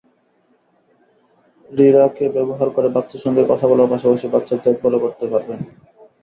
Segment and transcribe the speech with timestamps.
[1.71, 5.59] রিরাকে ব্যবহার করে বাচ্চার সঙ্গে কথা বলার পাশাপাশি, বাচ্চার দেখভালও করতে পারবেন।